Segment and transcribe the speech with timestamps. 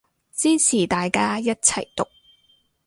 [0.33, 2.07] 支持大家一齊毒